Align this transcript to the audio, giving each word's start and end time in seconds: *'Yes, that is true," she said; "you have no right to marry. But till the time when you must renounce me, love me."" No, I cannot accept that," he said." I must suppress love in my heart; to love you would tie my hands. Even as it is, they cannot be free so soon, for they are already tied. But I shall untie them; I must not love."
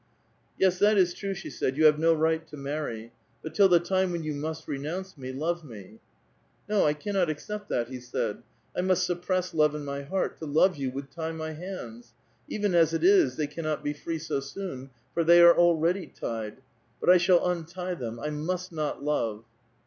*'Yes, 0.57 0.79
that 0.79 0.97
is 0.97 1.13
true," 1.13 1.35
she 1.35 1.51
said; 1.51 1.77
"you 1.77 1.85
have 1.85 1.99
no 1.99 2.11
right 2.11 2.47
to 2.47 2.57
marry. 2.57 3.11
But 3.43 3.53
till 3.53 3.69
the 3.69 3.79
time 3.79 4.11
when 4.11 4.23
you 4.23 4.33
must 4.33 4.67
renounce 4.67 5.15
me, 5.15 5.31
love 5.31 5.63
me."" 5.63 5.99
No, 6.67 6.87
I 6.87 6.95
cannot 6.95 7.29
accept 7.29 7.69
that," 7.69 7.87
he 7.89 7.99
said." 7.99 8.41
I 8.75 8.81
must 8.81 9.03
suppress 9.05 9.53
love 9.53 9.75
in 9.75 9.85
my 9.85 10.01
heart; 10.01 10.39
to 10.39 10.47
love 10.47 10.75
you 10.75 10.89
would 10.89 11.11
tie 11.11 11.33
my 11.33 11.51
hands. 11.51 12.15
Even 12.49 12.73
as 12.73 12.95
it 12.95 13.03
is, 13.03 13.35
they 13.35 13.45
cannot 13.45 13.83
be 13.83 13.93
free 13.93 14.17
so 14.17 14.39
soon, 14.39 14.89
for 15.13 15.23
they 15.23 15.39
are 15.39 15.55
already 15.55 16.07
tied. 16.07 16.61
But 16.99 17.11
I 17.11 17.17
shall 17.17 17.47
untie 17.47 17.93
them; 17.93 18.19
I 18.19 18.31
must 18.31 18.71
not 18.71 19.03
love." 19.03 19.43